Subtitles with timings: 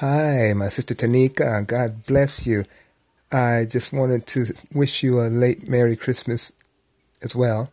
[0.00, 1.66] Hi, my sister Tanika.
[1.66, 2.64] God bless you.
[3.30, 6.52] I just wanted to wish you a late Merry Christmas
[7.20, 7.70] as well.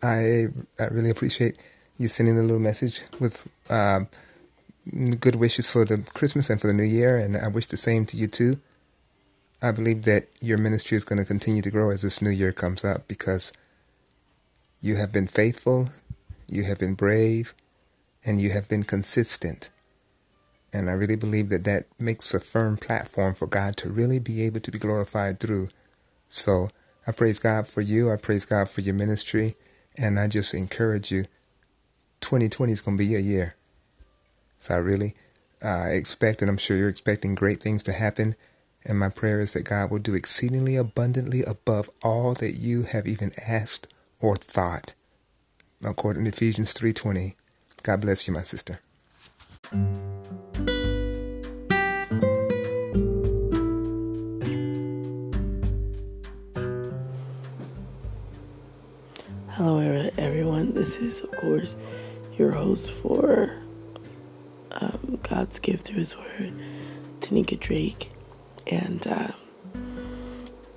[0.00, 0.44] I,
[0.78, 1.58] I really appreciate
[1.98, 4.06] you sending a little message with um,
[5.18, 8.06] good wishes for the Christmas and for the New Year, and I wish the same
[8.06, 8.60] to you too.
[9.60, 12.52] I believe that your ministry is going to continue to grow as this new year
[12.52, 13.52] comes up because
[14.80, 15.88] you have been faithful,
[16.46, 17.54] you have been brave,
[18.24, 19.68] and you have been consistent.
[20.72, 24.42] And I really believe that that makes a firm platform for God to really be
[24.42, 25.68] able to be glorified through.
[26.28, 26.68] So
[27.06, 28.10] I praise God for you.
[28.10, 29.56] I praise God for your ministry.
[29.96, 31.24] And I just encourage you
[32.20, 33.56] 2020 is going to be your year.
[34.58, 35.14] So I really
[35.62, 38.36] uh, expect, and I'm sure you're expecting great things to happen.
[38.84, 43.06] And my prayer is that God will do exceedingly abundantly above all that you have
[43.06, 44.94] even asked or thought.
[45.84, 47.36] According to Ephesians 3:20.
[47.82, 48.80] God bless you, my sister.
[59.62, 60.72] Hello, everyone.
[60.72, 61.76] This is, of course,
[62.38, 63.54] your host for
[64.72, 66.54] um, God's gift through His Word,
[67.20, 68.10] Tanika Drake.
[68.68, 69.32] And uh,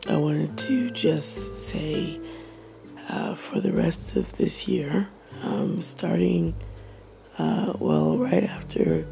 [0.10, 2.20] I wanted to just say
[3.08, 5.08] uh, for the rest of this year,
[5.44, 6.54] um, starting,
[7.38, 9.08] uh, well, right after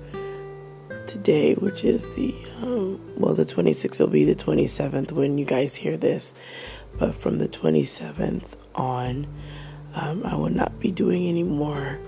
[1.07, 5.75] today, which is the, um, well, the 26th will be the 27th when you guys
[5.75, 6.35] hear this.
[6.97, 9.27] But from the 27th on,
[9.95, 11.99] um, I will not be doing any more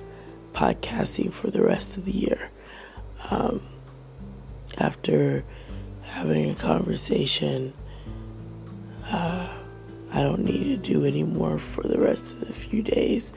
[0.54, 2.52] podcasting for the rest of the year.
[3.30, 3.62] Um,
[4.80, 5.44] after
[6.04, 7.74] having a conversation,
[9.06, 9.58] uh,
[10.14, 13.34] I don't need to do any more for the rest of the few days,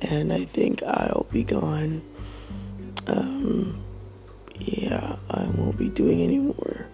[0.00, 2.02] and I think I'll be gone.
[3.06, 3.82] Um,
[4.54, 6.86] yeah, I won't be doing any more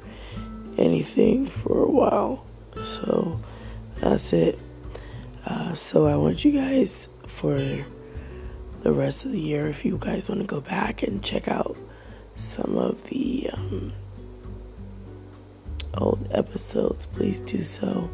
[0.78, 2.46] anything for a while,
[2.76, 3.38] so
[4.00, 4.58] that's it.
[5.46, 7.56] Uh, so I want you guys for
[8.80, 11.76] the rest of the year, if you guys want to go back and check out
[12.36, 13.92] some of the um,
[15.94, 18.10] old episodes, please do so.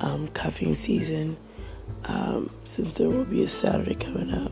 [0.00, 1.36] Um, cuffing season,
[2.08, 4.50] um, since there will be a Saturday coming up,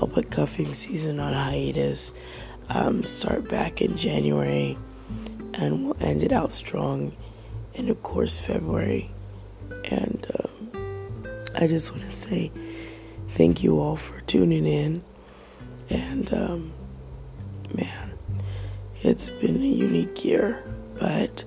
[0.00, 2.12] I'll put cuffing season on hiatus.
[2.68, 4.76] Um, start back in January,
[5.54, 7.14] and we'll end it out strong
[7.74, 9.13] in, of course, February.
[9.90, 10.82] And um,
[11.54, 12.50] I just want to say
[13.30, 15.04] thank you all for tuning in.
[15.90, 16.72] And um,
[17.74, 18.12] man,
[19.02, 20.64] it's been a unique year,
[20.98, 21.44] but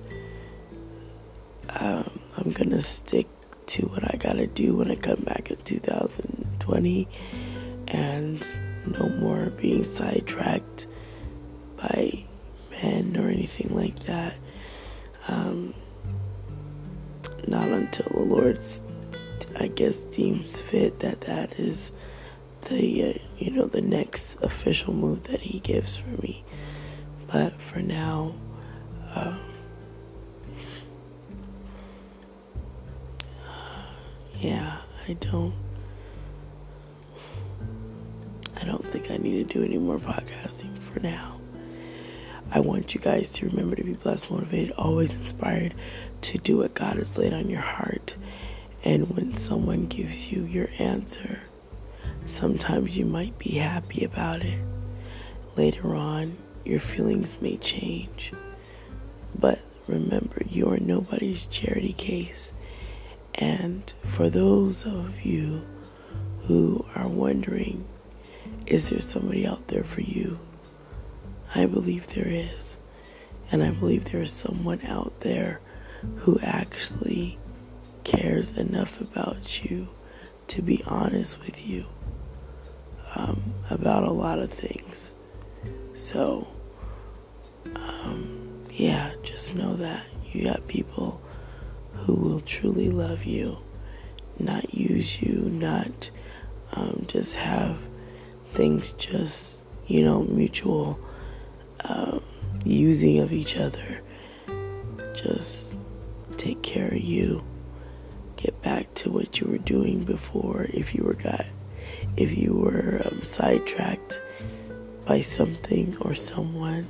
[1.80, 3.26] um, I'm gonna stick
[3.66, 7.08] to what I gotta do when I come back in 2020
[7.88, 8.56] and
[8.86, 10.86] no more being sidetracked
[11.76, 12.24] by
[12.70, 14.36] men or anything like that.
[15.28, 15.74] Um,
[17.88, 18.58] until the Lord,
[19.58, 21.90] I guess, deems fit that that is
[22.68, 26.44] the, uh, you know, the next official move that He gives for me.
[27.32, 28.34] But for now,
[29.14, 29.40] um,
[34.38, 34.78] yeah,
[35.08, 35.54] I don't.
[38.60, 41.37] I don't think I need to do any more podcasting for now.
[42.50, 45.74] I want you guys to remember to be blessed, motivated, always inspired
[46.22, 48.16] to do what God has laid on your heart.
[48.84, 51.42] And when someone gives you your answer,
[52.24, 54.62] sometimes you might be happy about it.
[55.56, 58.32] Later on, your feelings may change.
[59.38, 62.54] But remember, you are nobody's charity case.
[63.34, 65.66] And for those of you
[66.44, 67.86] who are wondering,
[68.66, 70.38] is there somebody out there for you?
[71.54, 72.78] I believe there is.
[73.50, 75.60] And I believe there is someone out there
[76.16, 77.38] who actually
[78.04, 79.88] cares enough about you
[80.48, 81.84] to be honest with you
[83.14, 85.14] um, about a lot of things.
[85.94, 86.48] So,
[87.74, 91.20] um, yeah, just know that you got people
[91.94, 93.58] who will truly love you,
[94.38, 96.10] not use you, not
[96.72, 97.78] um, just have
[98.46, 100.98] things just, you know, mutual
[101.84, 102.22] um,
[102.64, 104.00] using of each other.
[105.14, 105.76] Just
[106.36, 107.42] take care of you.
[108.36, 111.44] Get back to what you were doing before if you were got
[112.16, 114.20] if you were um, sidetracked
[115.06, 116.86] by something or someone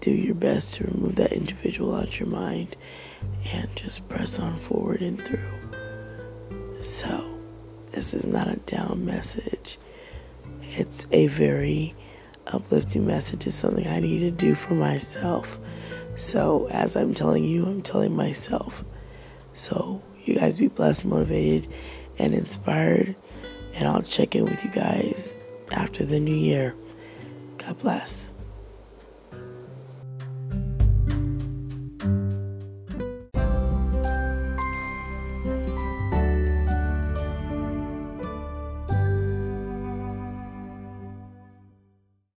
[0.00, 2.76] do your best to remove that individual out your mind
[3.52, 5.52] and just press on forward and through.
[6.78, 7.38] So,
[7.90, 9.78] this is not a down message.
[10.62, 11.94] It's a very
[12.52, 15.58] uplifting message is something I need to do for myself.
[16.14, 18.84] So, as I'm telling you, I'm telling myself.
[19.54, 21.70] So, you guys be blessed, motivated,
[22.18, 23.14] and inspired.
[23.74, 25.38] And I'll check in with you guys
[25.72, 26.74] after the new year.
[27.58, 28.32] God bless.